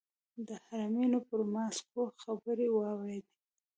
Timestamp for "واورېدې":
2.71-3.33